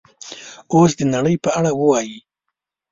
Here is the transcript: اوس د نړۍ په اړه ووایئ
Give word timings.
اوس 0.73 0.91
د 0.99 1.01
نړۍ 1.13 1.35
په 1.43 1.49
اړه 1.57 1.71
ووایئ 1.73 2.15